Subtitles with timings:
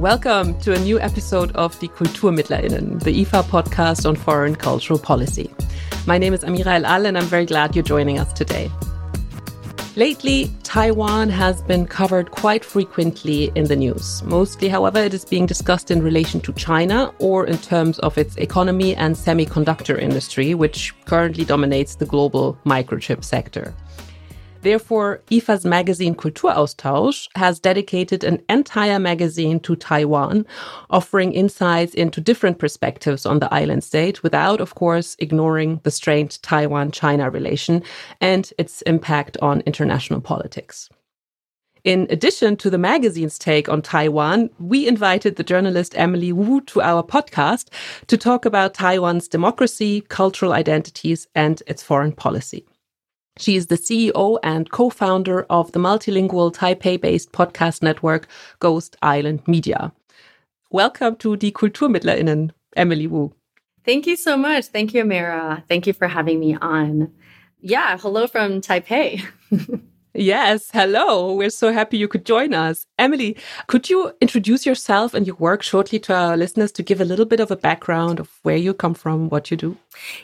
[0.00, 5.50] Welcome to a new episode of the KulturmittlerInnen, the IFA podcast on foreign cultural policy.
[6.06, 8.70] My name is Amira El Al, and I'm very glad you're joining us today.
[9.96, 14.22] Lately, Taiwan has been covered quite frequently in the news.
[14.22, 18.36] Mostly, however, it is being discussed in relation to China or in terms of its
[18.36, 23.74] economy and semiconductor industry, which currently dominates the global microchip sector.
[24.62, 30.46] Therefore, IFA's magazine Kulturaustausch has dedicated an entire magazine to Taiwan,
[30.90, 36.42] offering insights into different perspectives on the island state without, of course, ignoring the strained
[36.42, 37.82] Taiwan China relation
[38.20, 40.90] and its impact on international politics.
[41.82, 46.82] In addition to the magazine's take on Taiwan, we invited the journalist Emily Wu to
[46.82, 47.68] our podcast
[48.08, 52.66] to talk about Taiwan's democracy, cultural identities, and its foreign policy.
[53.38, 58.26] She is the CEO and co founder of the multilingual Taipei based podcast network
[58.58, 59.92] Ghost Island Media.
[60.70, 63.32] Welcome to Die KulturmittlerInnen, Emily Wu.
[63.84, 64.66] Thank you so much.
[64.66, 65.62] Thank you, Amira.
[65.68, 67.12] Thank you for having me on.
[67.60, 69.22] Yeah, hello from Taipei.
[70.12, 71.32] Yes, hello.
[71.34, 72.86] We're so happy you could join us.
[72.98, 73.36] Emily,
[73.68, 77.26] could you introduce yourself and your work shortly to our listeners to give a little
[77.26, 79.76] bit of a background of where you come from, what you do?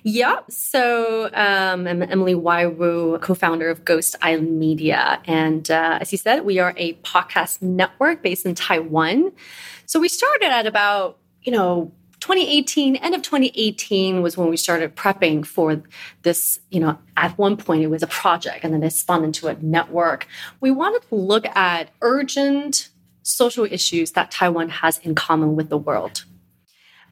[0.03, 2.67] Yeah, so um, I'm Emily Y.
[2.67, 5.21] Wu, co founder of Ghost Island Media.
[5.25, 9.31] And uh, as you said, we are a podcast network based in Taiwan.
[9.87, 11.93] So we started at about, you know,
[12.27, 15.81] 2018, end of 2018 was when we started prepping for
[16.23, 16.59] this.
[16.73, 19.55] You know, at one point it was a project and then it spun into a
[19.63, 20.27] network.
[20.61, 22.89] We wanted to look at urgent
[23.23, 26.25] social issues that Taiwan has in common with the world.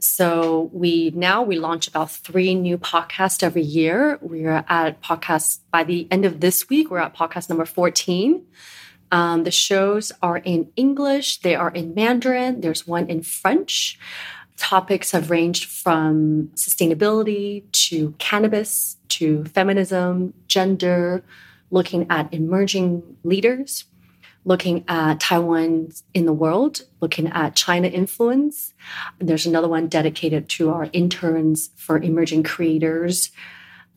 [0.00, 4.18] So we now we launch about three new podcasts every year.
[4.20, 6.90] We are at podcast by the end of this week.
[6.90, 8.44] We're at podcast number 14.
[9.12, 13.96] Um, the shows are in English, they are in Mandarin, there's one in French.
[14.56, 21.22] Topics have ranged from sustainability to cannabis to feminism, gender,
[21.70, 23.84] looking at emerging leaders,
[24.44, 28.74] looking at Taiwan in the world, looking at China influence.
[29.18, 33.32] There's another one dedicated to our interns for emerging creators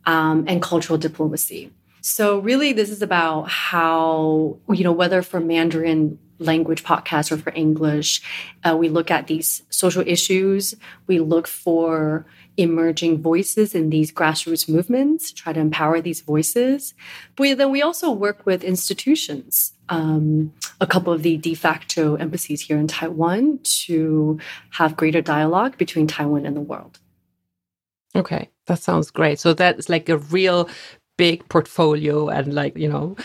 [0.06, 1.72] um, and cultural diplomacy.
[2.01, 7.51] So, really, this is about how, you know, whether for Mandarin language podcast or for
[7.55, 8.21] English.
[8.63, 10.75] Uh, we look at these social issues.
[11.07, 12.25] We look for
[12.57, 16.93] emerging voices in these grassroots movements, try to empower these voices.
[17.35, 22.61] But then we also work with institutions, um, a couple of the de facto embassies
[22.61, 24.39] here in Taiwan to
[24.71, 26.99] have greater dialogue between Taiwan and the world.
[28.15, 29.39] Okay, that sounds great.
[29.39, 30.67] So that's like a real
[31.17, 33.16] big portfolio and like, you know,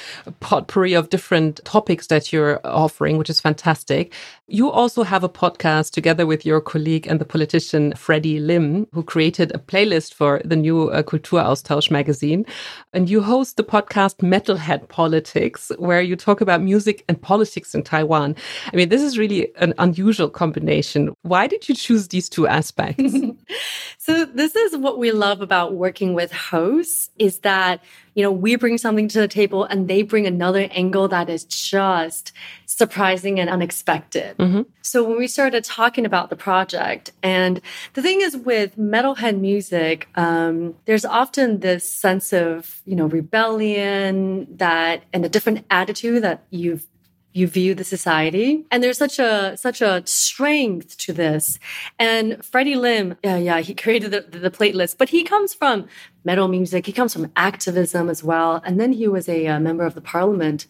[0.40, 4.12] potpourri of different topics that you're offering, which is fantastic.
[4.48, 9.02] You also have a podcast together with your colleague and the politician Freddy Lim, who
[9.02, 12.44] created a playlist for the new uh, Kulturaustausch magazine.
[12.92, 17.82] And you host the podcast Metalhead Politics, where you talk about music and politics in
[17.82, 18.34] Taiwan.
[18.72, 21.14] I mean, this is really an unusual combination.
[21.22, 23.14] Why did you choose these two aspects?
[23.98, 27.81] so this is what we love about working with hosts is that
[28.14, 31.44] you know, we bring something to the table and they bring another angle that is
[31.44, 32.32] just
[32.66, 34.36] surprising and unexpected.
[34.38, 34.62] Mm-hmm.
[34.82, 37.60] So when we started talking about the project, and
[37.94, 44.46] the thing is with metalhead music, um, there's often this sense of, you know, rebellion
[44.56, 46.86] that and a different attitude that you've
[47.32, 48.64] you view the society.
[48.70, 51.58] And there's such a such a strength to this.
[51.98, 55.86] And freddy lim yeah yeah he created the, the, playlist but he comes from
[56.24, 56.86] metal music.
[56.86, 58.60] He comes from activism as well.
[58.64, 60.66] And then he was a, a member of the parliament.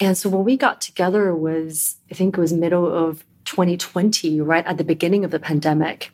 [0.00, 4.66] And so when we got together was i think it was middle of 2020 right
[4.66, 6.10] at the beginning of the pandemic.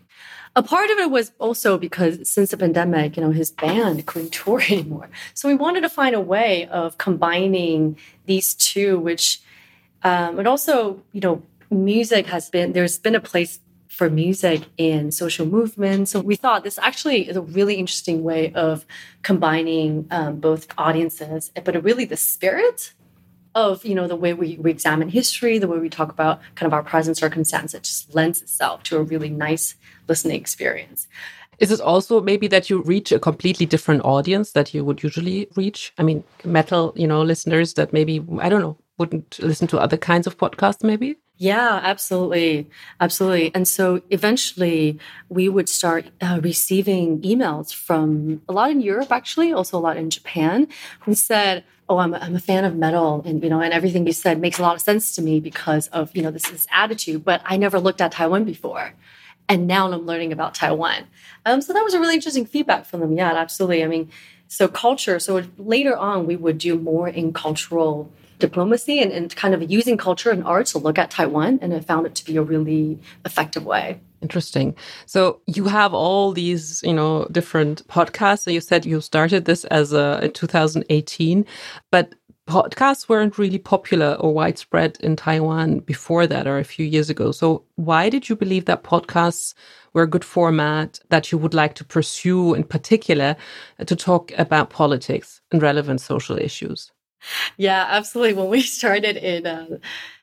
[0.56, 4.32] A part of it was also because since the pandemic, you know, his band couldn't
[4.40, 5.08] tour anymore.
[5.32, 9.40] So we wanted to find a way of combining these two, which
[10.02, 15.10] um, but also, you know, music has been, there's been a place for music in
[15.10, 16.12] social movements.
[16.12, 18.86] So we thought this actually is a really interesting way of
[19.22, 22.92] combining um, both audiences, but really the spirit
[23.54, 26.68] of you know the way we, we examine history, the way we talk about kind
[26.68, 27.74] of our present circumstance.
[27.74, 29.74] It just lends itself to a really nice
[30.08, 31.08] listening experience.
[31.58, 35.48] Is it also maybe that you reach a completely different audience that you would usually
[35.56, 35.92] reach?
[35.98, 39.96] I mean, metal, you know, listeners that maybe I don't know wouldn't listen to other
[39.96, 41.16] kinds of podcasts, maybe?
[41.38, 42.68] Yeah, absolutely.
[43.00, 43.50] Absolutely.
[43.54, 45.00] And so eventually
[45.30, 49.96] we would start uh, receiving emails from a lot in Europe, actually, also a lot
[49.96, 50.68] in Japan,
[51.00, 54.06] who said, Oh, I'm a, I'm a fan of metal and, you know, and everything
[54.06, 56.66] you said makes a lot of sense to me because of, you know, this, this
[56.70, 58.92] attitude, but I never looked at Taiwan before.
[59.48, 61.08] And now I'm learning about Taiwan.
[61.46, 63.16] Um, so that was a really interesting feedback from them.
[63.16, 63.82] Yeah, absolutely.
[63.82, 64.08] I mean,
[64.46, 65.18] so culture.
[65.18, 69.96] So later on, we would do more in cultural diplomacy and, and kind of using
[69.96, 71.58] culture and art to look at Taiwan.
[71.62, 74.00] And I found it to be a really effective way.
[74.22, 74.76] Interesting.
[75.06, 78.40] So you have all these, you know, different podcasts.
[78.40, 81.46] So you said you started this as a in 2018,
[81.90, 82.14] but
[82.46, 87.30] podcasts weren't really popular or widespread in Taiwan before that or a few years ago.
[87.32, 89.54] So why did you believe that podcasts
[89.92, 93.36] were a good format that you would like to pursue in particular
[93.86, 96.90] to talk about politics and relevant social issues?
[97.56, 98.34] Yeah, absolutely.
[98.34, 99.78] When we started in, uh,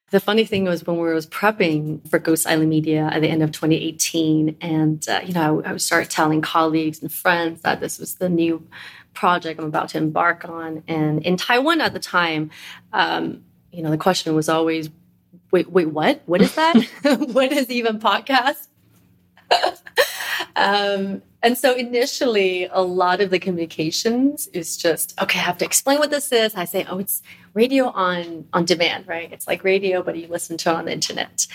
[0.10, 3.44] the funny thing was when we was prepping for Ghost Island Media at the end
[3.44, 8.00] of 2018, and uh, you know, I, I started telling colleagues and friends that this
[8.00, 8.66] was the new
[9.14, 10.84] project I'm about to embark on.
[10.88, 12.52] And in Taiwan at the time,
[12.94, 14.90] um, you know, the question was always,
[15.52, 16.22] "Wait, wait, what?
[16.26, 16.76] What is that?
[17.04, 18.68] what is even podcast?"
[20.56, 25.66] um, and so initially, a lot of the communications is just, okay, I have to
[25.66, 26.56] explain what this is.
[26.56, 27.22] I say, oh, it's
[27.54, 29.32] radio on on demand, right?
[29.32, 31.46] It's like radio, but you listen to it on the internet.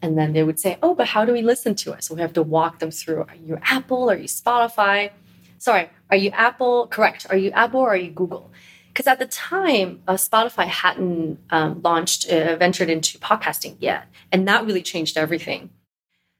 [0.00, 2.04] And then they would say, oh, but how do we listen to it?
[2.04, 3.22] So we have to walk them through.
[3.22, 4.10] Are you Apple?
[4.10, 5.10] Are you Spotify?
[5.58, 6.86] Sorry, are you Apple?
[6.88, 7.26] Correct.
[7.30, 8.50] Are you Apple or are you Google?
[8.88, 14.06] Because at the time, uh, Spotify hadn't um, launched, uh, ventured into podcasting yet.
[14.30, 15.70] And that really changed everything.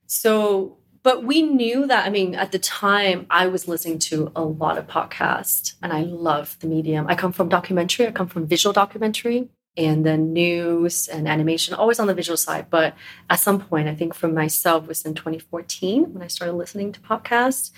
[0.06, 4.42] So but we knew that, I mean, at the time, I was listening to a
[4.42, 7.06] lot of podcasts and I love the medium.
[7.08, 11.98] I come from documentary, I come from visual documentary and then news and animation, always
[11.98, 12.66] on the visual side.
[12.70, 12.94] But
[13.30, 17.00] at some point, I think for myself was in 2014 when I started listening to
[17.00, 17.72] podcasts.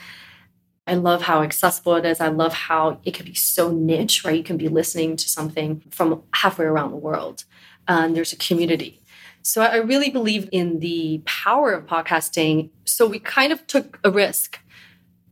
[0.87, 2.21] I love how accessible it is.
[2.21, 4.37] I love how it can be so niche, right?
[4.37, 7.45] You can be listening to something from halfway around the world.
[7.89, 9.01] And there's a community
[9.47, 12.71] so I really believe in the power of podcasting.
[12.87, 14.59] So we kind of took a risk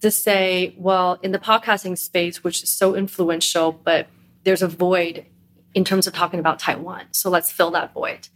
[0.02, 4.08] to say, well, in the podcasting space, which is so influential, but
[4.44, 5.24] there's a void
[5.72, 7.04] in terms of talking about Taiwan.
[7.12, 8.28] So let's fill that void.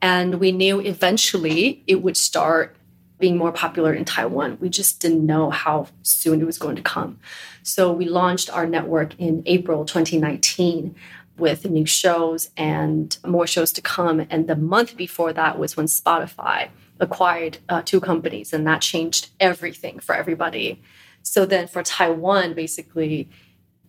[0.00, 2.74] And we knew eventually it would start
[3.18, 4.56] being more popular in Taiwan.
[4.58, 7.20] We just didn't know how soon it was going to come.
[7.62, 10.94] So we launched our network in April 2019
[11.40, 14.26] with new shows and more shows to come.
[14.30, 16.68] And the month before that was when Spotify
[17.00, 20.82] acquired uh, two companies, and that changed everything for everybody.
[21.22, 23.28] So then for Taiwan, basically,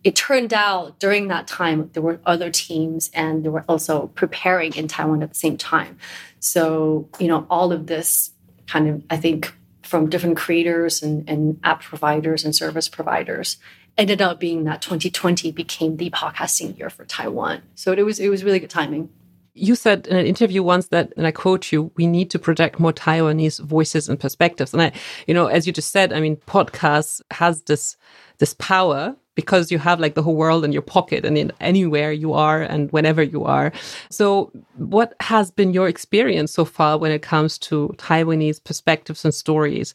[0.02, 4.74] it turned out during that time there were other teams and they were also preparing
[4.74, 5.98] in Taiwan at the same time.
[6.40, 8.32] So, you know, all of this
[8.66, 13.58] kind of, I think, from different creators and, and app providers and service providers
[13.98, 17.62] ended up being that 2020 became the podcasting year for Taiwan.
[17.74, 19.10] So it was it was really good timing.
[19.54, 22.80] You said in an interview once that, and I quote you, we need to project
[22.80, 24.72] more Taiwanese voices and perspectives.
[24.72, 24.92] And I,
[25.26, 27.96] you know, as you just said, I mean, podcasts has this
[28.38, 32.12] this power because you have like the whole world in your pocket and in anywhere
[32.12, 33.72] you are and whenever you are.
[34.10, 39.34] So, what has been your experience so far when it comes to Taiwanese perspectives and
[39.34, 39.94] stories?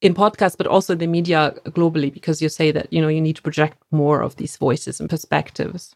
[0.00, 3.20] In podcasts, but also in the media globally, because you say that, you know, you
[3.20, 5.94] need to project more of these voices and perspectives.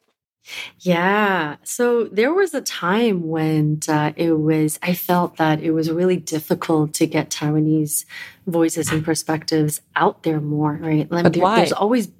[0.80, 1.56] Yeah.
[1.62, 6.16] So there was a time when uh, it was, I felt that it was really
[6.16, 8.04] difficult to get Taiwanese
[8.46, 11.08] voices and perspectives out there more, right?
[11.08, 11.56] But there, why?
[11.56, 12.10] There's always,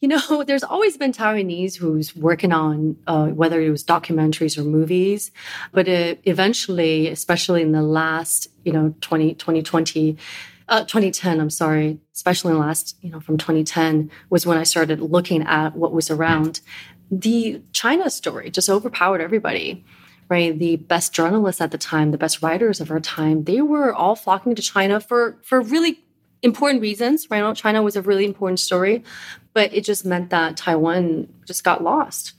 [0.00, 4.62] you know, there's always been Taiwanese who's working on uh, whether it was documentaries or
[4.62, 5.32] movies,
[5.72, 10.16] but it, eventually, especially in the last, you know, 20, 2020,
[10.68, 11.98] uh, 2010 i'm sorry.
[12.14, 15.92] Especially in the last you know from 2010 was when i started looking at what
[15.92, 16.60] was around.
[17.10, 19.84] The china story just overpowered everybody
[20.28, 20.58] right?
[20.58, 24.16] The best journalists at the time the best writers of our time they were all
[24.16, 26.02] flocking to china for for really
[26.42, 27.56] important reasons right?
[27.56, 29.04] China was a really important story
[29.54, 32.34] but it just meant that taiwan just got lost.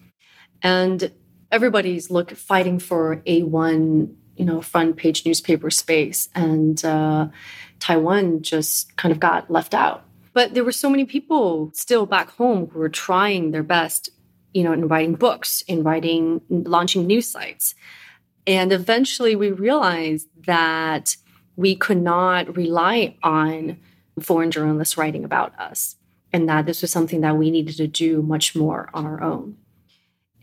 [0.62, 1.12] And
[1.52, 6.30] everybody's look fighting for a one you know front page newspaper space.
[6.36, 7.30] And uh,
[7.80, 10.04] Taiwan just kind of got left out.
[10.34, 14.10] But there were so many people still back home who were trying their best,
[14.54, 17.74] you know, in writing books, in writing, launching news sites.
[18.46, 21.18] And eventually we realized that
[21.56, 23.80] we could not rely on
[24.22, 25.96] foreign journalists writing about us
[26.32, 29.58] and that this was something that we needed to do much more on our own.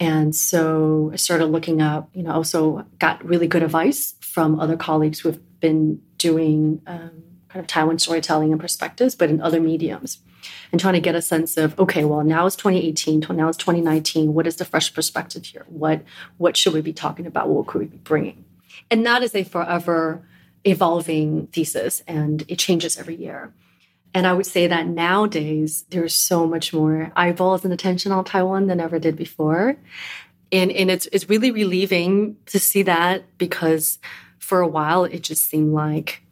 [0.01, 4.77] And so I started looking up, you know, also got really good advice from other
[4.77, 9.61] colleagues who have been doing um, kind of Taiwan storytelling and perspectives, but in other
[9.61, 10.19] mediums.
[10.73, 14.35] And trying to get a sense of, okay, well, now it's 2018, now it's 2019.
[14.35, 15.65] What is the fresh perspective here?
[15.69, 16.03] What
[16.37, 17.49] what should we be talking about?
[17.49, 18.45] What could we be bringing?
[18.91, 20.27] And that is a forever
[20.65, 23.53] evolving thesis, and it changes every year.
[24.15, 28.67] And I would say that nowadays there's so much more eyeballs and attention on Taiwan
[28.67, 29.77] than ever did before.
[30.53, 33.99] And, and it's, it's really relieving to see that because
[34.45, 36.23] for a while it just seemed like,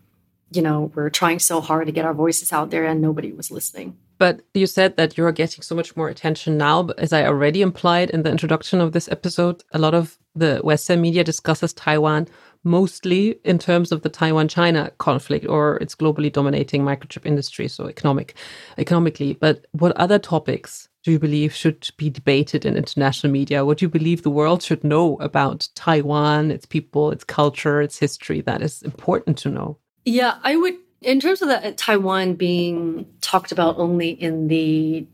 [0.52, 3.50] you know, we're trying so hard to get our voices out there and nobody was
[3.50, 3.96] listening.
[4.18, 6.84] But you said that you're getting so much more attention now.
[6.84, 10.60] But as I already implied in the introduction of this episode, a lot of the
[10.62, 12.28] Western media discusses Taiwan
[12.62, 17.88] mostly in terms of the Taiwan China conflict or its globally dominating microchip industry, so
[17.88, 18.34] economic
[18.78, 19.32] economically.
[19.34, 23.64] But what other topics do you believe should be debated in international media?
[23.64, 27.98] What do you believe the world should know about Taiwan, its people, its culture, its
[27.98, 29.78] history that is important to know?
[30.04, 35.06] Yeah, I would in terms of the uh, Taiwan being talked about only in the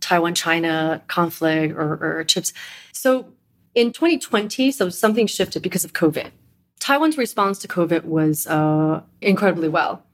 [0.00, 2.52] Taiwan China conflict or, or chips.
[2.92, 3.26] So
[3.74, 6.30] in 2020, so something shifted because of COVID.
[6.78, 10.04] Taiwan's response to COVID was uh, incredibly well.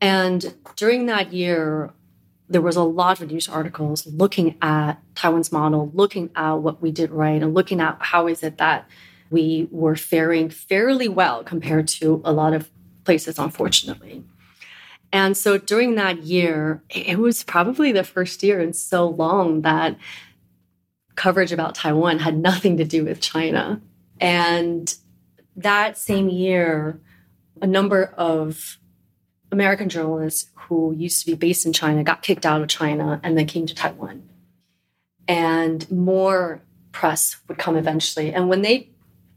[0.00, 1.92] And during that year,
[2.48, 6.92] there was a lot of news articles looking at Taiwan's model, looking at what we
[6.92, 8.88] did right, and looking at how is it that
[9.30, 12.70] we were faring fairly well compared to a lot of
[13.04, 14.24] places, unfortunately.
[15.12, 19.96] And so during that year, it was probably the first year in so long that
[21.16, 23.80] coverage about Taiwan had nothing to do with China.
[24.20, 24.94] And
[25.56, 27.00] that same year,
[27.62, 28.78] a number of
[29.50, 33.36] American journalists who used to be based in China got kicked out of China and
[33.36, 34.28] then came to Taiwan.
[35.28, 38.32] And more press would come eventually.
[38.32, 38.90] And when they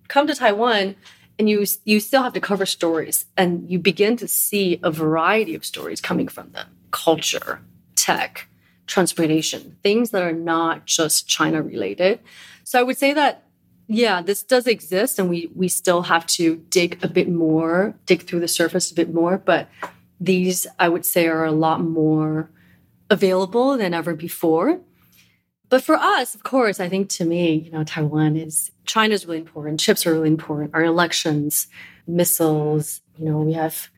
[0.08, 0.96] come to Taiwan,
[1.38, 5.56] and you you still have to cover stories, and you begin to see a variety
[5.56, 7.62] of stories coming from them: culture,
[7.96, 8.48] tech,
[8.88, 12.20] transportation, things that are not just China related.
[12.64, 13.46] So I would say that
[13.88, 18.24] yeah, this does exist, and we we still have to dig a bit more, dig
[18.24, 19.38] through the surface a bit more.
[19.38, 19.68] But
[20.20, 22.50] these, I would say, are a lot more
[23.10, 24.80] available than ever before.
[25.70, 29.26] But for us, of course, I think to me, you know, Taiwan is China is
[29.26, 29.80] really important.
[29.80, 30.72] Chips are really important.
[30.74, 31.68] Our elections,
[32.08, 33.90] missiles, you know, we have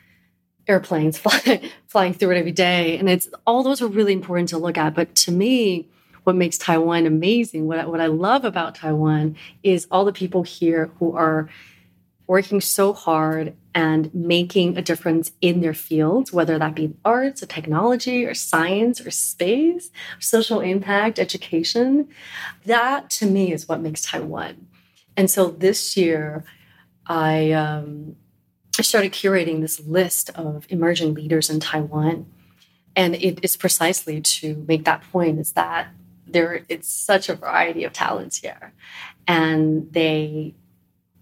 [0.68, 4.58] airplanes flying, flying through it every day, and it's all those are really important to
[4.58, 4.94] look at.
[4.94, 5.88] But to me,
[6.24, 10.92] what makes Taiwan amazing, what what I love about Taiwan is all the people here
[11.00, 11.50] who are
[12.32, 17.46] working so hard and making a difference in their fields, whether that be arts or
[17.46, 22.08] technology or science or space, social impact, education.
[22.64, 24.66] That to me is what makes Taiwan.
[25.18, 26.46] And so this year,
[27.06, 28.16] I, um,
[28.80, 32.28] started curating this list of emerging leaders in Taiwan.
[32.96, 35.90] And it is precisely to make that point is that
[36.26, 38.72] there it's such a variety of talents here
[39.28, 40.56] and they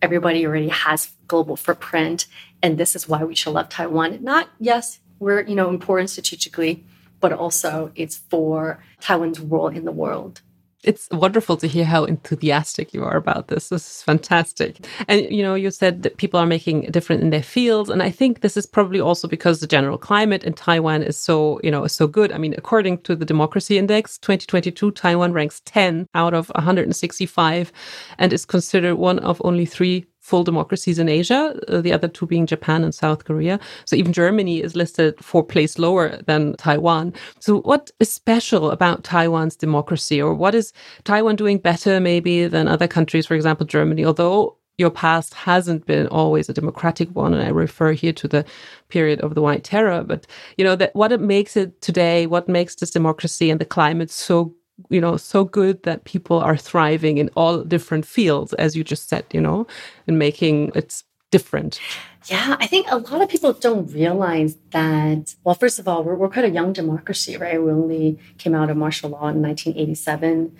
[0.01, 2.27] everybody already has global footprint
[2.62, 4.24] and this is why we should love taiwan.
[4.24, 6.84] Not yes we're you know important strategically
[7.20, 10.41] but also it's for taiwan's role in the world
[10.83, 13.69] it's wonderful to hear how enthusiastic you are about this.
[13.69, 14.86] This is fantastic.
[15.07, 18.01] And you know, you said that people are making a difference in their fields, and
[18.01, 21.71] I think this is probably also because the general climate in Taiwan is so, you
[21.71, 22.31] know, so good.
[22.31, 27.71] I mean, according to the Democracy Index 2022, Taiwan ranks 10 out of 165
[28.17, 32.27] and is considered one of only 3 full democracies in Asia, uh, the other two
[32.27, 33.59] being Japan and South Korea.
[33.86, 37.13] So even Germany is listed four place lower than Taiwan.
[37.39, 40.71] So what is special about Taiwan's democracy or what is
[41.03, 46.07] Taiwan doing better maybe than other countries, for example, Germany, although your past hasn't been
[46.07, 48.45] always a democratic one and i refer here to the
[48.88, 50.25] period of the white terror but
[50.57, 54.09] you know that what it makes it today what makes this democracy and the climate
[54.09, 54.55] so
[54.89, 59.09] you know so good that people are thriving in all different fields as you just
[59.09, 59.67] said you know
[60.07, 61.79] and making it's different.
[62.25, 66.15] Yeah i think a lot of people don't realize that well first of all we're,
[66.15, 67.62] we're quite a young democracy right?
[67.62, 70.55] We only came out of martial law in 1987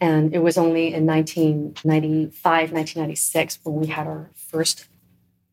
[0.00, 4.88] and it was only in 1995 1996 when we had our first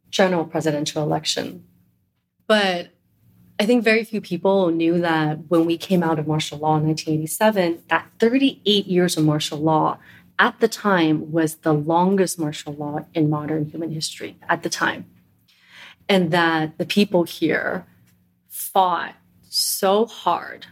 [0.10, 1.66] general presidential election.
[2.48, 2.90] But
[3.60, 6.88] I think very few people knew that when we came out of martial law in
[6.88, 9.98] 1987, that 38 years of martial law
[10.38, 15.06] at the time was the longest martial law in modern human history at the time.
[16.10, 17.88] And that the people here
[18.50, 19.16] fought
[19.50, 20.66] so hard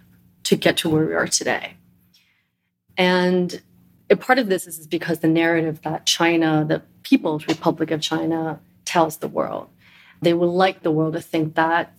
[0.43, 1.77] to get to where we are today.
[2.97, 3.61] And
[4.19, 9.17] part of this is because the narrative that China, the People's Republic of China, tells
[9.17, 9.69] the world.
[10.21, 11.93] They would like the world to think that,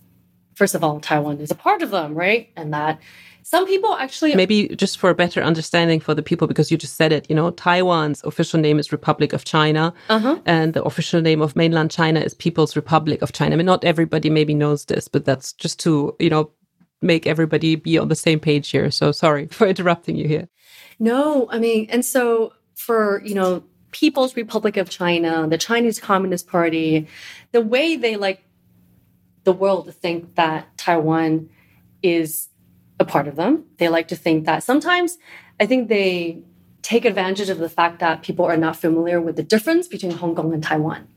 [0.55, 2.49] first of all, Taiwan is a part of them, right?
[2.55, 2.99] And that
[3.43, 4.33] some people actually.
[4.33, 7.35] Maybe just for a better understanding for the people, because you just said it, you
[7.35, 10.39] know, Taiwan's official name is Republic of China, uh-huh.
[10.47, 13.53] and the official name of mainland China is People's Republic of China.
[13.53, 16.49] I mean, not everybody maybe knows this, but that's just to, you know,
[17.03, 18.89] make everybody be on the same page here.
[18.89, 20.47] So sorry for interrupting you here.
[20.97, 26.47] No, I mean, and so for, you know, People's Republic of China, the Chinese Communist
[26.47, 27.07] Party,
[27.51, 28.43] the way they like
[29.45, 31.49] the world to think that Taiwan
[32.03, 32.49] is
[32.99, 33.65] a part of them.
[33.77, 35.17] They like to think that sometimes
[35.59, 36.43] I think they
[36.81, 40.35] take advantage of the fact that people are not familiar with the difference between Hong
[40.35, 41.07] Kong and Taiwan.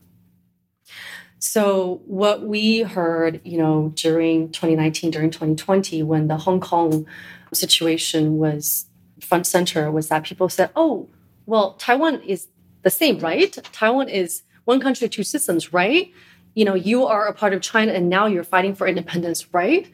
[1.39, 7.07] So what we heard, you know, during 2019, during 2020, when the Hong Kong
[7.53, 8.87] situation was
[9.21, 11.09] front center, was that people said, "Oh,
[11.47, 12.49] well, Taiwan is
[12.83, 13.57] the same, right?
[13.73, 16.13] Taiwan is one country, two systems, right?
[16.59, 19.85] You know, you are a part of China, and now you're fighting for independence, right?"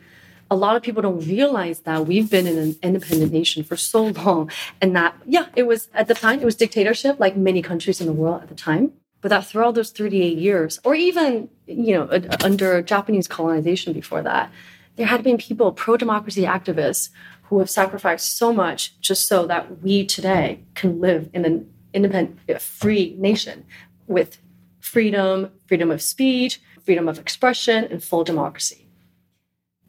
[0.50, 4.00] A lot of people don't realize that we've been in an independent nation for so
[4.24, 8.00] long, and that yeah, it was at the time it was dictatorship, like many countries
[8.00, 8.84] in the world at the time
[9.24, 14.20] but that throughout those 38 years, or even you know uh, under Japanese colonization before
[14.20, 14.52] that,
[14.96, 17.08] there had been people, pro-democracy activists,
[17.44, 22.38] who have sacrificed so much just so that we today can live in an independent,
[22.60, 23.64] free nation
[24.06, 24.36] with
[24.84, 28.86] freedom, freedom of speech, freedom of expression, and full democracy.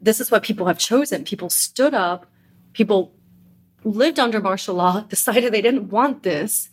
[0.00, 1.22] This is what people have chosen.
[1.22, 2.24] People stood up,
[2.72, 3.12] people
[3.84, 6.70] lived under martial law, decided they didn't want this,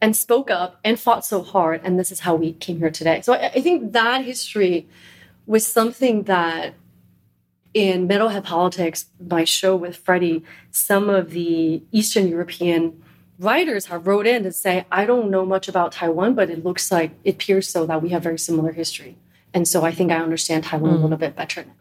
[0.00, 1.82] and spoke up and fought so hard.
[1.84, 3.20] And this is how we came here today.
[3.20, 4.88] So I, I think that history
[5.46, 6.74] was something that
[7.74, 13.02] in Metalhead Politics, my show with Freddy, some of the Eastern European
[13.40, 16.92] writers have wrote in to say, I don't know much about Taiwan, but it looks
[16.92, 19.16] like it appears so that we have very similar history.
[19.54, 20.94] And so I think I understand Taiwan mm.
[20.94, 21.02] a hmm.
[21.02, 21.72] little bit better now.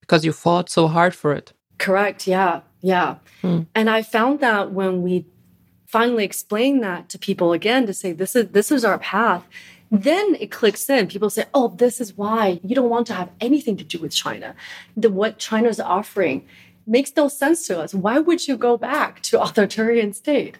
[0.00, 1.52] Because you fought so hard for it.
[1.76, 2.26] Correct.
[2.26, 2.62] Yeah.
[2.80, 3.16] Yeah.
[3.42, 3.66] Mm.
[3.74, 5.26] And I found that when we
[5.86, 9.46] finally explain that to people again to say this is this is our path
[9.90, 13.30] then it clicks in people say oh this is why you don't want to have
[13.40, 14.54] anything to do with china
[14.94, 16.46] the what china's offering
[16.86, 20.58] makes no sense to us why would you go back to authoritarian state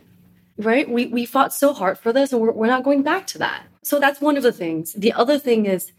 [0.58, 3.38] right we, we fought so hard for this and we're, we're not going back to
[3.38, 5.92] that so that's one of the things the other thing is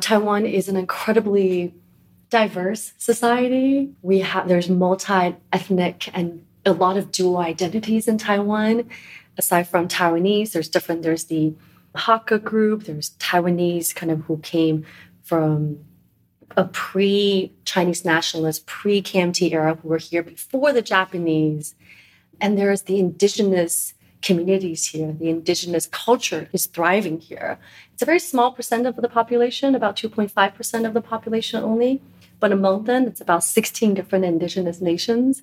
[0.00, 1.74] taiwan is an incredibly
[2.28, 8.88] diverse society we have there's multi-ethnic and a lot of dual identities in Taiwan.
[9.38, 11.54] Aside from Taiwanese, there's different, there's the
[11.94, 14.84] Hakka group, there's Taiwanese kind of who came
[15.22, 15.78] from
[16.56, 21.74] a pre Chinese nationalist, pre KMT era who were here before the Japanese.
[22.40, 25.12] And there's the indigenous communities here.
[25.12, 27.58] The indigenous culture is thriving here.
[27.92, 32.02] It's a very small percent of the population, about 2.5% of the population only.
[32.38, 35.42] But among them, it's about 16 different indigenous nations.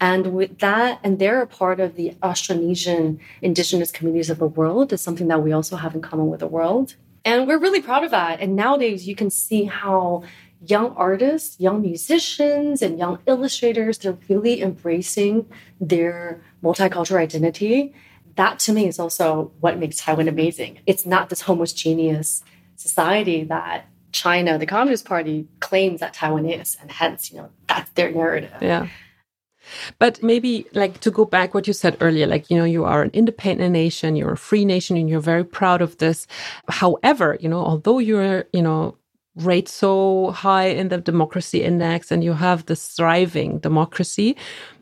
[0.00, 4.92] And with that, and they're a part of the Austronesian indigenous communities of the world,
[4.92, 6.94] is something that we also have in common with the world.
[7.24, 8.40] And we're really proud of that.
[8.40, 10.22] And nowadays, you can see how
[10.64, 15.46] young artists, young musicians, and young illustrators, they're really embracing
[15.80, 17.94] their multicultural identity.
[18.38, 20.78] That to me is also what makes Taiwan amazing.
[20.86, 22.44] It's not this homogeneous
[22.76, 27.90] society that China, the Communist Party claims that Taiwan is, and hence, you know, that's
[27.90, 28.54] their narrative.
[28.62, 28.86] Yeah.
[29.98, 33.02] But maybe like to go back what you said earlier, like, you know, you are
[33.02, 36.28] an independent nation, you're a free nation, and you're very proud of this.
[36.68, 38.96] However, you know, although you're, you know,
[39.34, 44.36] rate so high in the democracy index and you have this thriving democracy,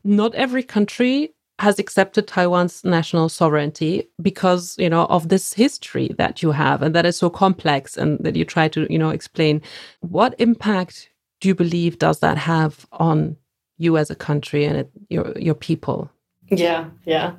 [0.04, 6.42] not every country has accepted Taiwan's national sovereignty because, you know, of this history that
[6.42, 9.62] you have and that is so complex and that you try to, you know, explain.
[10.00, 11.08] What impact
[11.40, 13.36] do you believe does that have on
[13.78, 16.10] you as a country and it, your your people?
[16.48, 17.32] Yeah, yeah.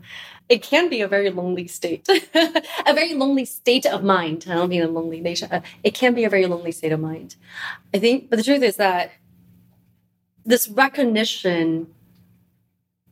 [0.49, 4.45] It can be a very lonely state, a very lonely state of mind.
[4.49, 5.49] I don't mean a lonely nation.
[5.83, 7.35] It can be a very lonely state of mind.
[7.93, 9.11] I think, but the truth is that
[10.45, 11.87] this recognition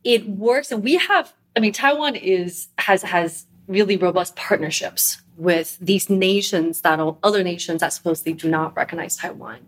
[0.06, 0.72] it works.
[0.72, 6.82] And we have i mean taiwan is has has really robust partnerships with these nations
[6.82, 9.58] that other nations that supposedly do not recognize taiwan.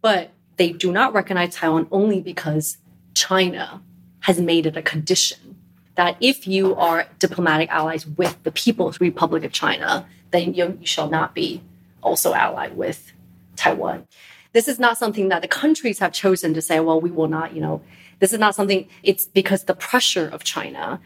[0.00, 2.78] But they do not recognize taiwan only because
[3.14, 3.82] china
[4.20, 5.56] has made it a condition
[5.96, 10.86] that if you are diplomatic allies with the people's republic of china then you, you
[10.86, 11.60] shall not be
[12.02, 13.12] also allied with
[13.56, 14.06] taiwan.
[14.52, 17.54] This is not something that the countries have chosen to say well we will not
[17.54, 17.82] you know
[18.20, 21.00] this is not something, it's because the pressure of China.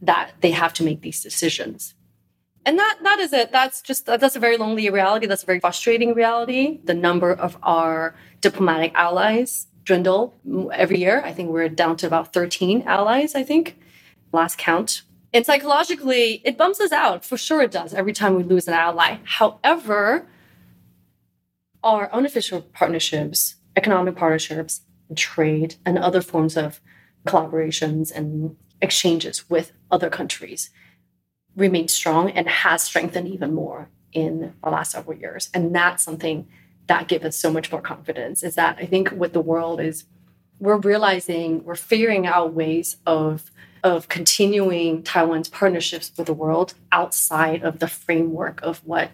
[0.00, 1.94] that they have to make these decisions.
[2.66, 3.52] And that that is it.
[3.52, 5.26] That's just that's a very lonely reality.
[5.26, 6.80] That's a very frustrating reality.
[6.84, 10.34] The number of our diplomatic allies dwindle
[10.72, 11.22] every year.
[11.24, 13.78] I think we're down to about 13 allies, I think,
[14.32, 15.02] last count.
[15.32, 17.24] And psychologically, it bumps us out.
[17.24, 19.18] For sure it does every time we lose an ally.
[19.24, 20.26] However,
[21.82, 24.82] our unofficial partnerships, economic partnerships,
[25.14, 26.80] trade, and other forms of
[27.26, 30.70] collaborations and exchanges with other countries
[31.56, 35.50] remained strong and has strengthened even more in the last several years.
[35.54, 36.46] And that's something
[36.86, 40.04] that gives us so much more confidence is that I think what the world is
[40.60, 43.50] we're realizing we're figuring out ways of
[43.82, 49.10] of continuing Taiwan's partnerships with the world outside of the framework of what,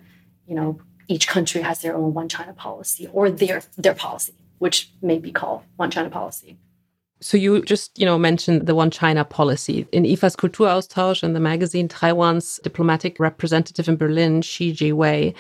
[0.47, 4.93] you know, each country has their own one China policy or their their policy, which
[5.03, 6.57] may be called one China policy.
[7.23, 9.87] So you just, you know, mentioned the one China policy.
[9.93, 15.35] In IFA's Kulturaustausch in the magazine, Taiwan's diplomatic representative in Berlin, Shieh Jhy-wey,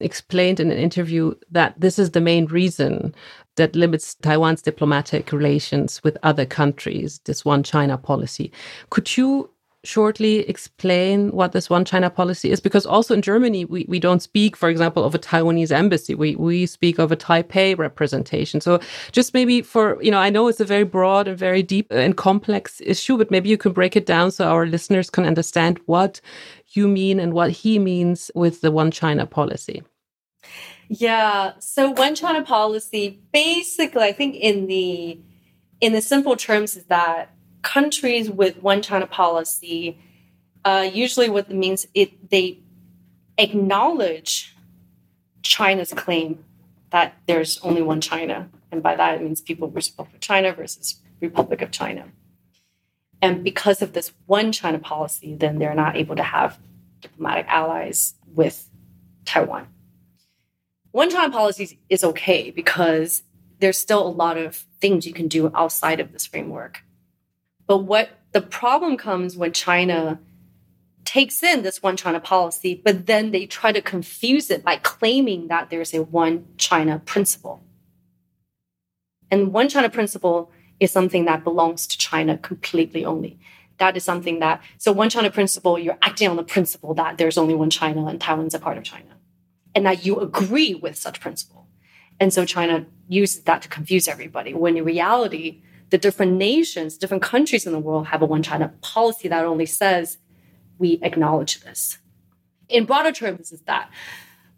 [0.00, 3.14] explained in an interview that this is the main reason
[3.56, 8.52] that limits Taiwan's diplomatic relations with other countries, this one China policy.
[8.90, 9.48] Could you
[9.84, 12.60] shortly explain what this one China policy is?
[12.60, 16.14] Because also in Germany, we, we don't speak, for example, of a Taiwanese embassy.
[16.14, 18.60] We, we speak of a Taipei representation.
[18.60, 21.88] So just maybe for, you know, I know it's a very broad and very deep
[21.90, 25.80] and complex issue, but maybe you can break it down so our listeners can understand
[25.86, 26.20] what
[26.68, 29.82] you mean and what he means with the one China policy.
[30.88, 31.52] Yeah.
[31.58, 35.18] So one China policy, basically, I think in the
[35.80, 39.98] in the simple terms is that countries with one China policy,
[40.64, 42.58] uh, usually what it means it they
[43.38, 44.54] acknowledge
[45.42, 46.44] China's claim
[46.90, 51.00] that there's only one China, and by that it means People Republic of China versus
[51.20, 52.06] Republic of China.
[53.20, 56.58] And because of this one China policy, then they're not able to have
[57.00, 58.68] diplomatic allies with
[59.24, 59.68] Taiwan.
[60.90, 63.22] One China policy is okay because
[63.60, 66.82] there's still a lot of things you can do outside of this framework.
[67.66, 70.18] But what the problem comes when China
[71.04, 75.48] takes in this one China policy, but then they try to confuse it by claiming
[75.48, 77.62] that there's a one China principle.
[79.30, 83.38] And one China principle is something that belongs to China completely only.
[83.78, 87.38] That is something that, so one China principle, you're acting on the principle that there's
[87.38, 89.16] only one China and Taiwan's a part of China,
[89.74, 91.66] and that you agree with such principle.
[92.20, 97.22] And so China uses that to confuse everybody, when in reality, the different nations, different
[97.22, 100.16] countries in the world have a one China policy that only says
[100.78, 101.98] we acknowledge this.
[102.70, 103.90] In broader terms, is that.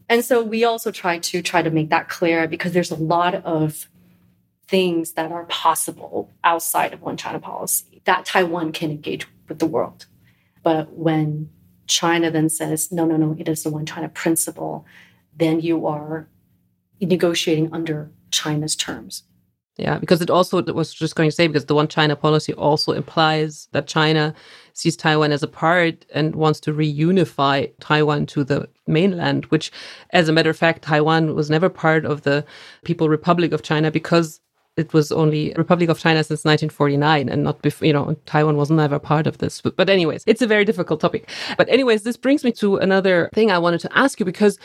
[0.09, 3.35] And so we also try to try to make that clear because there's a lot
[3.35, 3.88] of
[4.68, 9.66] things that are possible outside of one China policy that Taiwan can engage with the
[9.66, 10.07] world.
[10.62, 11.51] But when
[11.88, 14.87] China then says, no, no, no, it is the one China principle,
[15.37, 16.29] then you are
[17.01, 19.25] negotiating under China's terms.
[19.77, 22.93] Yeah, because it also was just going to say because the one China policy also
[22.93, 24.33] implies that China
[24.73, 29.73] sees Taiwan as a part and wants to reunify Taiwan to the mainland, which,
[30.11, 32.45] as a matter of fact, Taiwan was never part of the
[32.85, 34.41] People Republic of China because
[34.77, 38.71] it was only Republic of China since 1949 and not before, you know, Taiwan was
[38.71, 39.61] never part of this.
[39.61, 41.31] But, but anyways, it's a very difficult topic.
[41.57, 44.59] But anyways, this brings me to another thing I wanted to ask you because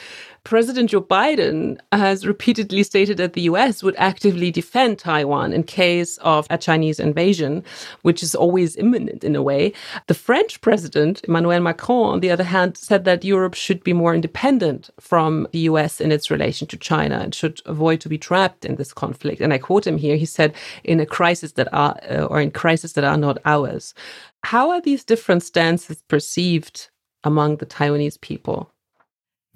[0.43, 6.17] President Joe Biden has repeatedly stated that the US would actively defend Taiwan in case
[6.17, 7.63] of a Chinese invasion,
[8.01, 9.73] which is always imminent in a way.
[10.07, 14.13] The French president, Emmanuel Macron, on the other hand, said that Europe should be more
[14.13, 18.65] independent from the US in its relation to China and should avoid to be trapped
[18.65, 19.41] in this conflict.
[19.41, 20.15] And I quote him here.
[20.15, 23.93] He said, in a crisis that are, uh, or in crises that are not ours.
[24.43, 26.89] How are these different stances perceived
[27.23, 28.71] among the Taiwanese people?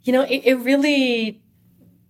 [0.04, 1.42] You know, it, it really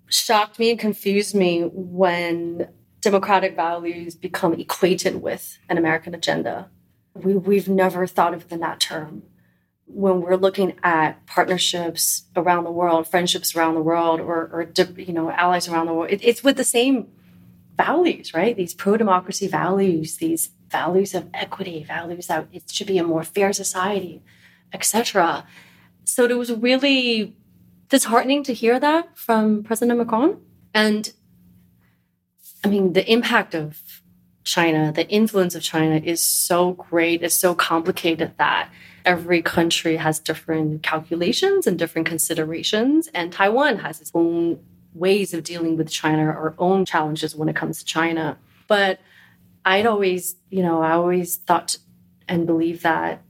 [0.08, 2.70] shocked me and confused me when
[3.02, 6.70] democratic values become equated with an American agenda.
[7.14, 9.24] We, we've never thought of it in that term.
[9.86, 15.14] When we're looking at partnerships around the world, friendships around the world, or, or you
[15.14, 17.08] know, allies around the world, it, it's with the same
[17.78, 18.56] values, right?
[18.56, 23.24] These pro democracy values, these values of equity, values that it should be a more
[23.24, 24.24] fair society,
[24.72, 25.46] etc.
[26.06, 27.36] So it was really
[27.94, 30.42] disheartening to hear that from President Macron.
[30.74, 31.14] And
[32.64, 34.02] I mean, the impact of
[34.44, 38.72] China, the influence of China is so great, is so complicated that
[39.06, 43.10] every country has different calculations and different considerations.
[43.14, 44.60] And Taiwan has its own
[44.96, 48.40] ways of dealing with China, our own challenges when it comes to China.
[48.68, 49.02] But
[49.66, 51.78] I'd always, you know, I always thought
[52.28, 53.22] and believe that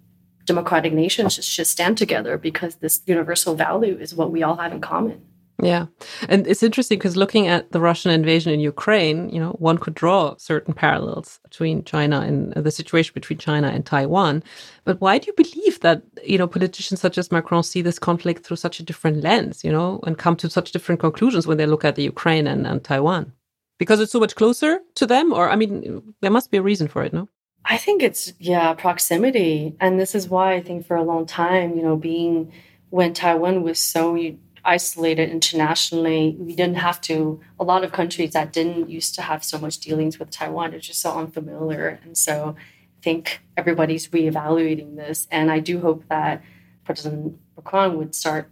[0.46, 4.82] democratic nations should stand together because this universal value is what we all have in
[4.82, 5.22] common.
[5.62, 5.86] Yeah.
[6.28, 9.94] And it's interesting because looking at the Russian invasion in Ukraine, you know, one could
[9.94, 14.44] draw certain parallels between China and uh, the situation between China and Taiwan.
[14.84, 18.46] But why do you believe that, you know, politicians such as Macron see this conflict
[18.46, 21.68] through such a different lens, you know, and come to such different conclusions when they
[21.68, 23.32] look at the Ukraine and, and Taiwan?
[23.78, 25.32] Because it's so much closer to them?
[25.32, 27.30] Or, I mean, there must be a reason for it, no?
[27.66, 29.76] I think it's, yeah, proximity.
[29.80, 32.52] And this is why I think for a long time, you know, being
[32.90, 34.18] when Taiwan was so
[34.66, 36.36] isolated internationally.
[36.40, 39.80] We didn't have to, a lot of countries that didn't used to have so much
[39.80, 42.00] dealings with Taiwan, it's just so unfamiliar.
[42.04, 45.28] And so I think everybody's reevaluating this.
[45.32, 46.42] And I do hope that
[46.86, 48.50] President Macron would start,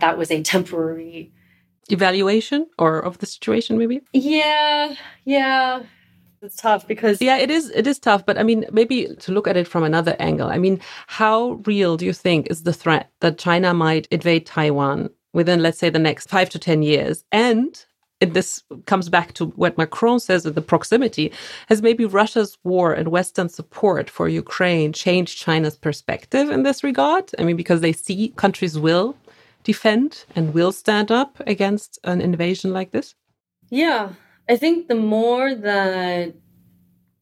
[0.00, 1.32] that was a temporary
[1.90, 5.82] evaluation or of the situation maybe yeah yeah
[6.42, 9.46] it's tough because yeah it is it is tough but i mean maybe to look
[9.48, 13.10] at it from another angle i mean how real do you think is the threat
[13.20, 17.24] that china might invade taiwan within, let's say, the next five to 10 years.
[17.32, 17.84] And
[18.20, 21.32] this comes back to what Macron says of the proximity,
[21.68, 27.30] has maybe Russia's war and Western support for Ukraine changed China's perspective in this regard?
[27.38, 29.16] I mean, because they see countries will
[29.62, 33.14] defend and will stand up against an invasion like this?
[33.70, 34.10] Yeah.
[34.48, 36.34] I think the more that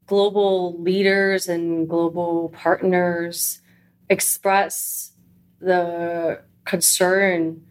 [0.07, 3.61] global leaders and global partners
[4.09, 5.13] express
[5.61, 7.67] the concern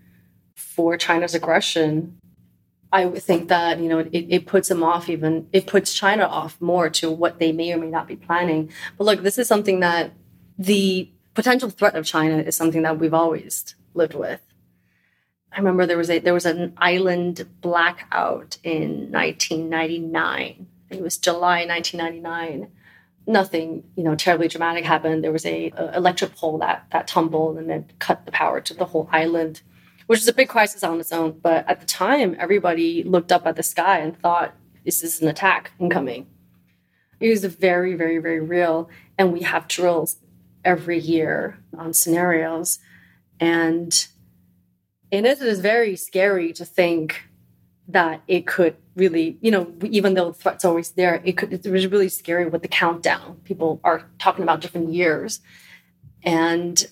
[0.55, 2.17] for China's aggression,
[2.91, 6.25] I would think that you know it, it puts them off even it puts China
[6.25, 8.71] off more to what they may or may not be planning.
[8.97, 10.11] But look, this is something that
[10.57, 14.41] the potential threat of China is something that we've always lived with.
[15.55, 20.67] I remember there was a there was an island blackout in 1999.
[20.89, 22.69] It was July 1999.
[23.27, 25.23] Nothing, you know, terribly dramatic happened.
[25.23, 28.73] There was a, a electric pole that that tumbled and then cut the power to
[28.73, 29.61] the whole island
[30.07, 31.39] which is a big crisis on its own.
[31.41, 35.27] But at the time, everybody looked up at the sky and thought, This is an
[35.27, 36.27] attack incoming?
[37.19, 38.89] It was very, very, very real.
[39.17, 40.17] And we have drills
[40.63, 42.79] every year on scenarios.
[43.39, 44.07] And,
[45.11, 47.23] and it is very scary to think
[47.87, 51.65] that it could really, you know, even though the threat's always there, it could it
[51.67, 53.39] was really scary with the countdown.
[53.43, 55.39] People are talking about different years.
[56.23, 56.85] And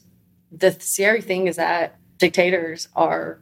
[0.51, 3.39] the scary thing is that dictators are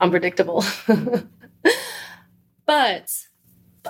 [0.00, 0.62] unpredictable.
[2.66, 3.10] but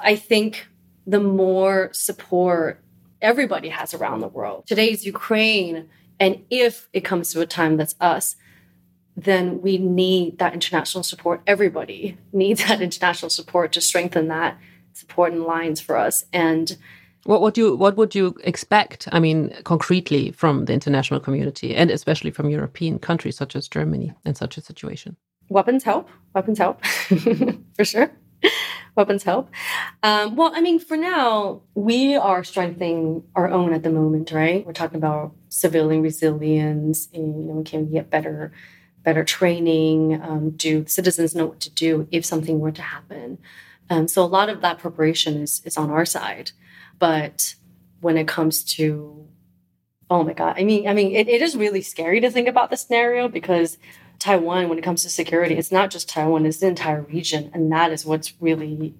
[0.01, 0.69] I think
[1.07, 2.83] the more support
[3.21, 5.89] everybody has around the world, today's Ukraine,
[6.21, 8.37] and if it comes to a time that's us,
[9.17, 11.41] then we need that international support.
[11.47, 14.59] Everybody needs that international support to strengthen that
[14.93, 16.25] support and lines for us.
[16.33, 16.77] And
[17.25, 19.09] what would you what would you expect?
[19.11, 24.13] I mean, concretely from the international community and especially from European countries such as Germany
[24.25, 25.17] in such a situation?
[25.49, 26.09] Weapons help.
[26.35, 26.85] Weapons help
[27.75, 28.11] for sure.
[28.97, 29.51] Weapons help.
[30.03, 34.65] Um, well, I mean, for now, we are strengthening our own at the moment, right?
[34.65, 37.09] We're talking about civilian resilience.
[37.13, 38.53] And, you know, can we get better,
[39.07, 40.21] better training?
[40.21, 43.39] Um, do citizens know what to do if something were to happen?
[43.89, 46.51] Um, so a lot of that preparation is is on our side.
[46.99, 47.55] But
[48.01, 49.27] when it comes to,
[50.11, 52.71] oh my God, I mean, I mean, it, it is really scary to think about
[52.71, 53.79] the scenario because
[54.19, 57.51] Taiwan, when it comes to security, it's not just Taiwan, it's the entire region.
[57.55, 58.97] And that is what's really,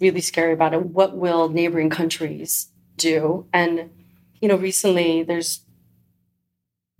[0.00, 0.86] really scary about it.
[0.86, 3.46] What will neighboring countries do?
[3.52, 3.90] And,
[4.40, 5.62] you know, recently there's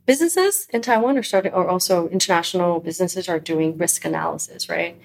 [0.08, 4.98] businesses in Taiwan are starting, or also international businesses are doing risk analysis, right?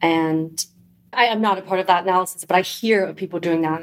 [0.00, 0.64] And
[1.12, 3.82] I am not a part of that analysis, but I hear of people doing that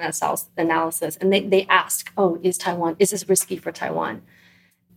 [0.57, 4.23] analysis and they, they ask, oh, is Taiwan, is this risky for Taiwan?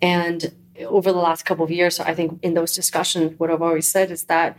[0.00, 0.54] And
[0.86, 3.90] over the last couple of years, so I think in those discussions, what I've always
[3.90, 4.56] said is that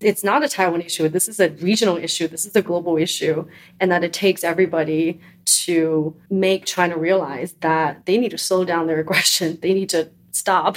[0.00, 1.08] it's not a Taiwan issue.
[1.08, 2.28] This is a regional issue.
[2.28, 3.48] This is a global issue.
[3.80, 5.18] And that it takes everybody
[5.64, 9.58] to make China realize that they need to slow down their aggression.
[9.62, 10.76] They need to stop.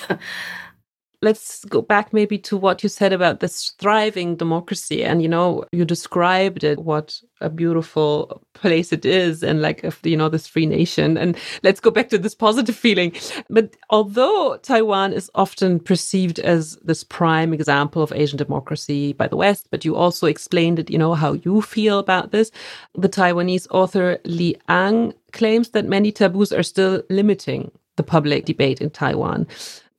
[1.22, 5.64] Let's go back maybe to what you said about this thriving democracy and you know
[5.72, 10.46] you described it what a beautiful place it is and like if you know this
[10.46, 11.18] free nation.
[11.18, 13.14] And let's go back to this positive feeling.
[13.50, 19.38] But although taiwan is often perceived as this prime example of asian democracy by the
[19.38, 22.52] west but you also explained it you know how you feel about this
[22.94, 28.82] the taiwanese author li ang claims that many taboos are still limiting the public debate
[28.82, 29.48] in taiwan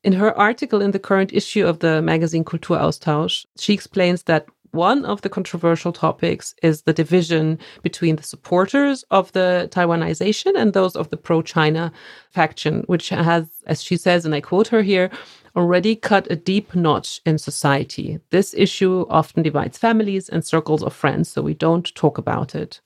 [0.05, 5.05] in her article in the current issue of the magazine Kulturaustausch, she explains that one
[5.05, 10.95] of the controversial topics is the division between the supporters of the Taiwanization and those
[10.95, 11.91] of the pro China
[12.31, 15.11] faction, which has, as she says, and I quote her here,
[15.57, 18.21] already cut a deep notch in society.
[18.31, 22.81] This issue often divides families and circles of friends, so we don't talk about it.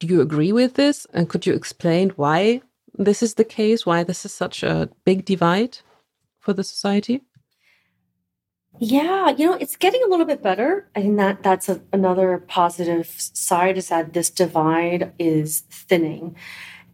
[0.00, 1.06] Do you agree with this?
[1.14, 2.62] And could you explain why
[2.94, 5.78] this is the case, why this is such a big divide
[6.38, 7.22] for the society?
[8.78, 10.88] Yeah, you know, it's getting a little bit better.
[10.94, 16.36] I think that that's a, another positive side is that this divide is thinning.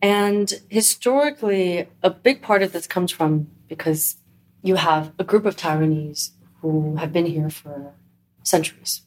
[0.02, 4.16] And historically, a big part of this comes from because
[4.62, 6.30] you have a group of Taiwanese
[6.60, 7.94] who have been here for
[8.42, 9.02] centuries,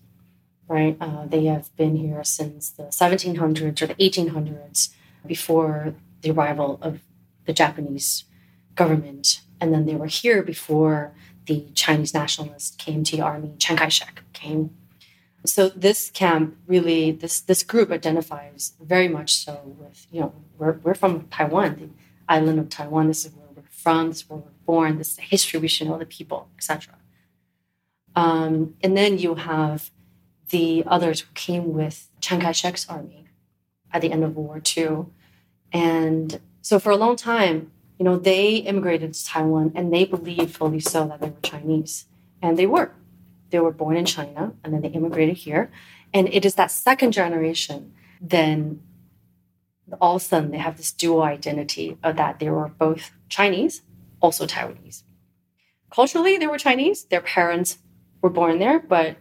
[0.67, 0.95] right?
[1.01, 4.89] Uh, they have been here since the 1700s or the 1800s
[5.25, 7.01] before the arrival of
[7.45, 8.25] the Japanese
[8.75, 9.41] government.
[9.59, 11.13] And then they were here before
[11.45, 14.69] the Chinese nationalists came to the army, Chiang Kai shek came.
[15.45, 20.73] So this camp really, this this group identifies very much so with, you know, we're,
[20.83, 21.89] we're from Taiwan, the
[22.27, 23.07] island of Taiwan.
[23.07, 25.67] This is where we're from, this is where we're born, this is the history, we
[25.67, 26.95] should know the people, etc.
[28.15, 29.91] Um, and then you have
[30.49, 33.25] the others who came with Chiang Kai shek's army
[33.91, 35.05] at the end of World War II.
[35.71, 40.55] And so for a long time, you know, they immigrated to Taiwan and they believed
[40.55, 42.05] fully so that they were Chinese.
[42.41, 42.93] And they were.
[43.49, 45.71] They were born in China and then they immigrated here.
[46.13, 48.81] And it is that second generation, then
[49.99, 53.81] all of a sudden they have this dual identity of that they were both Chinese,
[54.21, 55.03] also Taiwanese.
[55.91, 57.05] Culturally, they were Chinese.
[57.05, 57.79] Their parents
[58.21, 59.17] were born there, but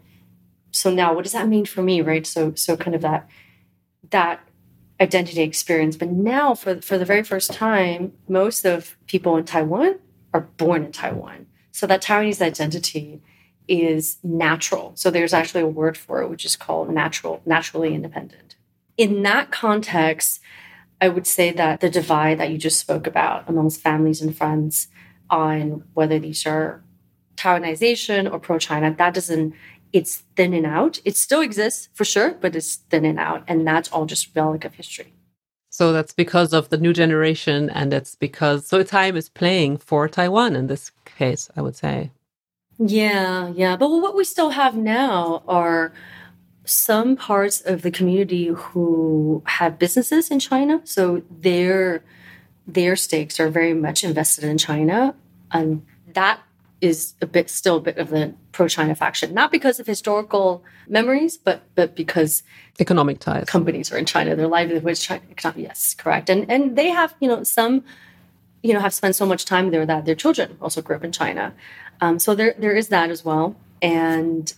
[0.70, 2.26] so now what does that mean for me, right?
[2.26, 3.28] So so kind of that
[4.10, 4.47] that
[5.00, 5.96] identity experience.
[5.96, 9.98] But now, for, for the very first time, most of people in Taiwan
[10.34, 11.46] are born in Taiwan.
[11.72, 13.22] So that Taiwanese identity
[13.68, 14.92] is natural.
[14.96, 18.56] So there's actually a word for it, which is called natural, naturally independent.
[18.96, 20.40] In that context,
[21.00, 24.88] I would say that the divide that you just spoke about amongst families and friends
[25.30, 26.82] on whether these are
[27.36, 29.54] Taiwanization or pro China, that doesn't
[29.92, 31.00] it's thinning out.
[31.04, 33.44] It still exists for sure, but it's thinning out.
[33.48, 35.14] And that's all just relic of history.
[35.70, 37.70] So that's because of the new generation.
[37.70, 42.10] And it's because, so time is playing for Taiwan in this case, I would say.
[42.78, 43.76] Yeah, yeah.
[43.76, 45.92] But what we still have now are
[46.64, 50.80] some parts of the community who have businesses in China.
[50.84, 52.04] So their
[52.66, 55.14] their stakes are very much invested in China.
[55.50, 56.40] And that
[56.80, 61.36] is a bit still a bit of the pro-China faction, not because of historical memories,
[61.36, 62.42] but but because
[62.78, 63.46] economic ties.
[63.46, 65.22] Companies are in China, their livelihood is China.
[65.56, 67.84] Yes, correct, and and they have you know some
[68.62, 71.12] you know have spent so much time there that their children also grew up in
[71.12, 71.54] China,
[72.00, 74.54] um, so there there is that as well, and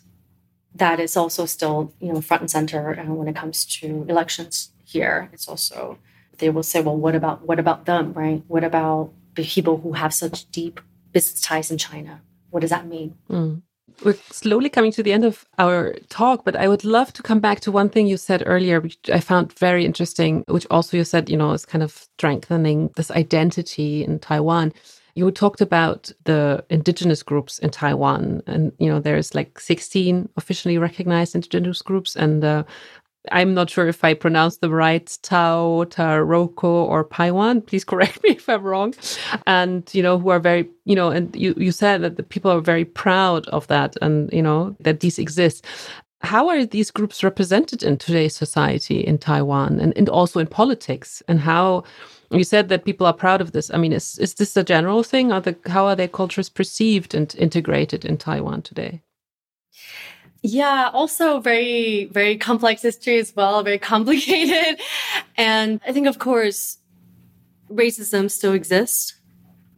[0.74, 4.70] that is also still you know front and center uh, when it comes to elections
[4.84, 5.30] here.
[5.32, 5.98] It's also
[6.38, 8.42] they will say, well, what about what about them, right?
[8.48, 10.80] What about the people who have such deep
[11.12, 12.22] business ties in China.
[12.50, 13.16] What does that mean?
[13.28, 13.62] Mm.
[14.04, 17.40] We're slowly coming to the end of our talk, but I would love to come
[17.40, 21.04] back to one thing you said earlier, which I found very interesting, which also you
[21.04, 24.72] said, you know, is kind of strengthening this identity in Taiwan.
[25.14, 30.78] You talked about the indigenous groups in Taiwan, and you know, there's like 16 officially
[30.78, 32.62] recognized indigenous groups, and uh,
[33.30, 37.60] I'm not sure if I pronounced them right, Tao, Taroko, or Paiwan.
[37.62, 38.94] Please correct me if I'm wrong.
[39.46, 42.50] And, you know, who are very, you know, and you, you said that the people
[42.50, 45.66] are very proud of that and, you know, that these exist.
[46.22, 51.22] How are these groups represented in today's society in Taiwan and, and also in politics?
[51.28, 51.84] And how
[52.30, 53.70] you said that people are proud of this.
[53.72, 55.32] I mean, is, is this a general thing?
[55.32, 59.02] Are the, how are their cultures perceived and integrated in Taiwan today?
[60.42, 64.80] Yeah, also very, very complex history as well, very complicated.
[65.36, 66.78] And I think, of course,
[67.70, 69.14] racism still exists,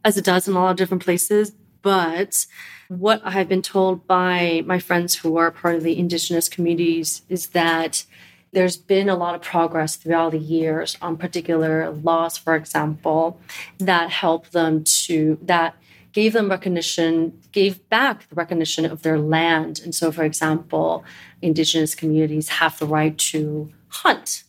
[0.05, 1.51] as it does in a lot of different places.
[1.81, 2.45] But
[2.87, 7.23] what I have been told by my friends who are part of the indigenous communities
[7.27, 8.05] is that
[8.53, 13.39] there's been a lot of progress throughout the years on particular laws, for example,
[13.79, 15.75] that help them to, that
[16.13, 19.81] gave them recognition, gave back the recognition of their land.
[19.83, 21.03] And so, for example,
[21.41, 24.43] indigenous communities have the right to hunt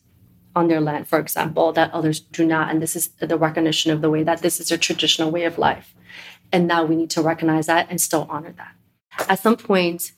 [0.55, 2.69] on their land, for example, that others do not.
[2.69, 5.57] And this is the recognition of the way that this is a traditional way of
[5.57, 5.93] life.
[6.51, 8.73] And now we need to recognize that and still honor that.
[9.27, 10.13] At some point,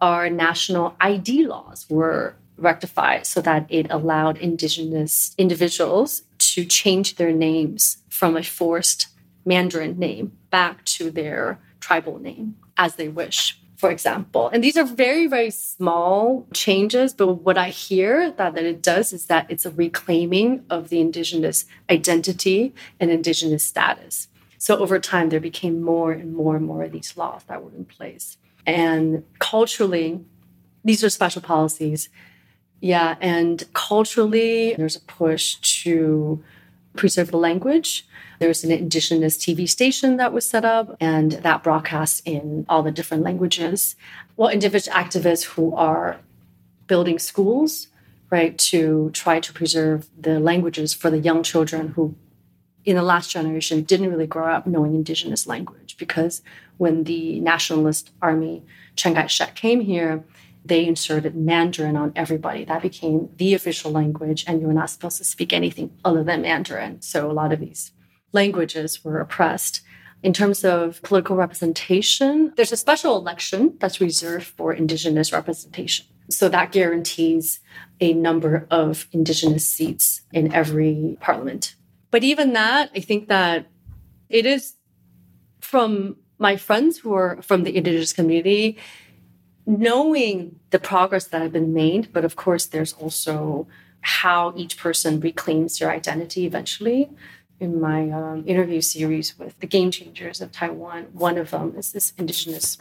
[0.00, 7.32] our national ID laws were rectified so that it allowed indigenous individuals to change their
[7.32, 9.08] names from a forced
[9.48, 13.40] Mandarin name back to their tribal name as they wish.
[13.78, 14.48] for example.
[14.48, 19.12] And these are very, very small changes, but what I hear that, that it does
[19.12, 24.26] is that it's a reclaiming of the indigenous identity and indigenous status.
[24.58, 27.70] So over time, there became more and more and more of these laws that were
[27.70, 28.36] in place.
[28.66, 30.24] And culturally,
[30.84, 32.08] these are special policies.
[32.80, 33.14] Yeah.
[33.20, 36.42] And culturally, there's a push to
[36.96, 38.08] preserve the language.
[38.38, 42.92] There's an indigenous TV station that was set up, and that broadcasts in all the
[42.92, 43.96] different languages.
[44.36, 46.20] Well, indigenous activists who are
[46.86, 47.88] building schools,
[48.30, 52.14] right, to try to preserve the languages for the young children who,
[52.84, 56.40] in the last generation, didn't really grow up knowing indigenous language because
[56.76, 58.62] when the nationalist army
[58.96, 60.24] Chiang Kai shek came here,
[60.64, 62.64] they inserted Mandarin on everybody.
[62.64, 66.42] That became the official language, and you were not supposed to speak anything other than
[66.42, 67.00] Mandarin.
[67.00, 67.92] So a lot of these
[68.32, 69.82] languages were oppressed.
[70.22, 76.06] In terms of political representation, there's a special election that's reserved for Indigenous representation.
[76.30, 77.60] So that guarantees
[78.00, 81.76] a number of Indigenous seats in every parliament.
[82.10, 83.66] But even that, I think that
[84.28, 84.74] it is
[85.60, 88.78] from my friends who are from the Indigenous community,
[89.66, 93.66] knowing the progress that had been made, but of course, there's also
[94.00, 97.10] how each person reclaims their identity eventually.
[97.60, 101.92] In my um, interview series with the game changers of Taiwan, one of them is
[101.92, 102.78] this indigenous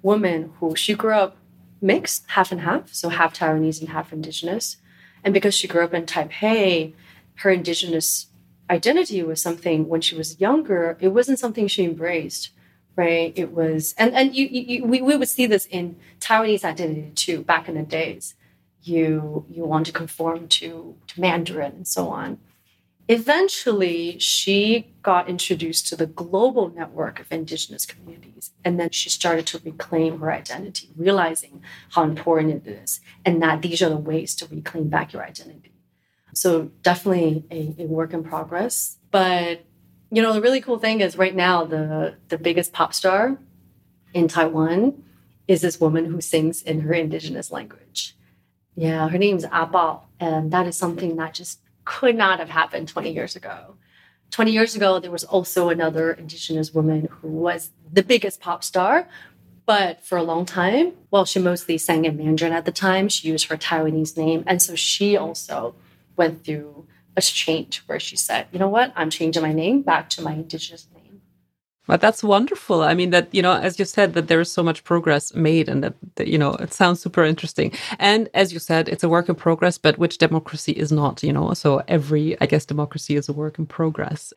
[0.00, 1.36] woman who she grew up
[1.80, 4.76] mixed, half and half, so half Taiwanese and half indigenous.
[5.24, 6.92] And because she grew up in Taipei,
[7.36, 8.26] her indigenous
[8.70, 12.50] identity was something when she was younger, it wasn't something she embraced
[12.96, 13.32] right?
[13.36, 17.42] It was, and and you, you, we, we would see this in Taiwanese identity too.
[17.42, 18.34] Back in the days,
[18.82, 22.38] you you want to conform to to Mandarin and so on.
[23.08, 29.46] Eventually, she got introduced to the global network of indigenous communities, and then she started
[29.48, 34.34] to reclaim her identity, realizing how important it is, and that these are the ways
[34.36, 35.72] to reclaim back your identity.
[36.32, 39.64] So, definitely a, a work in progress, but
[40.12, 43.38] you know, the really cool thing is right now the the biggest pop star
[44.12, 45.02] in Taiwan
[45.48, 48.14] is this woman who sings in her indigenous language.
[48.76, 53.12] Yeah, her name's Abao, and that is something that just could not have happened 20
[53.12, 53.76] years ago.
[54.30, 59.06] 20 years ago, there was also another indigenous woman who was the biggest pop star,
[59.66, 63.08] but for a long time, well, she mostly sang in Mandarin at the time.
[63.08, 64.42] She used her Taiwanese name.
[64.46, 65.74] And so she also
[66.16, 70.08] went through a change where she said, you know what, I'm changing my name back
[70.10, 70.86] to my indigenous
[71.88, 72.82] Well, that's wonderful.
[72.82, 75.68] I mean, that, you know, as you said, that there is so much progress made
[75.68, 77.72] and that, that, you know, it sounds super interesting.
[77.98, 81.32] And as you said, it's a work in progress, but which democracy is not, you
[81.32, 81.52] know?
[81.54, 84.32] So every, I guess, democracy is a work in progress.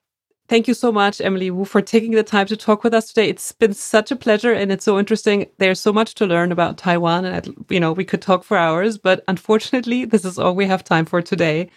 [0.48, 3.30] Thank you so much, Emily Wu, for taking the time to talk with us today.
[3.30, 5.48] It's been such a pleasure and it's so interesting.
[5.58, 8.98] There's so much to learn about Taiwan and, you know, we could talk for hours,
[8.98, 11.70] but unfortunately, this is all we have time for today.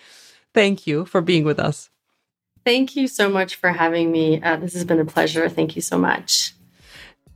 [0.54, 1.88] Thank you for being with us.
[2.64, 4.42] Thank you so much for having me.
[4.42, 5.48] Uh, this has been a pleasure.
[5.48, 6.54] Thank you so much.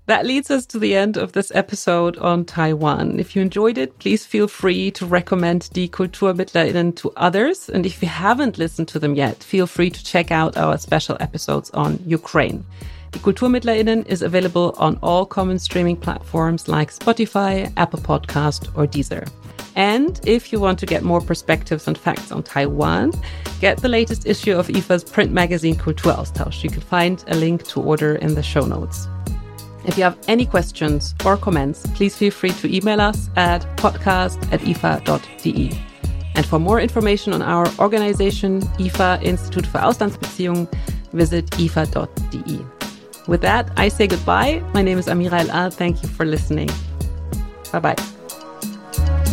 [0.07, 3.21] That leads us to the end of this episode on Taiwan.
[3.21, 7.69] If you enjoyed it, please feel free to recommend Die KulturmittlerInnen to others.
[7.69, 11.17] And if you haven't listened to them yet, feel free to check out our special
[11.21, 12.65] episodes on Ukraine.
[13.13, 19.29] Die KulturmittlerInnen is available on all common streaming platforms like Spotify, Apple Podcast, or Deezer.
[19.77, 23.13] And if you want to get more perspectives and facts on Taiwan,
[23.61, 26.63] get the latest issue of IFA's print magazine Kulturaustausch.
[26.63, 29.09] You can find a link to order in the show notes.
[29.85, 34.41] If you have any questions or comments, please feel free to email us at podcast
[34.53, 35.73] at ifa.de.
[36.35, 40.69] And for more information on our organization, IFA Institute for Auslandsbeziehungen,
[41.13, 42.65] visit ifa.de.
[43.29, 44.63] With that, I say goodbye.
[44.73, 45.71] My name is Amira El Ahl.
[45.71, 46.71] Thank you for listening.
[47.73, 49.29] Bye bye.